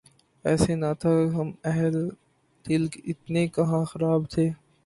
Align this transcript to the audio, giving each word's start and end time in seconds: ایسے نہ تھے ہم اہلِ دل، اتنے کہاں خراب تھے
ایسے 0.45 0.73
نہ 0.81 0.91
تھے 1.01 1.13
ہم 1.35 1.47
اہلِ 1.69 1.95
دل، 2.65 2.83
اتنے 3.09 3.41
کہاں 3.55 3.83
خراب 3.91 4.21
تھے 4.31 4.45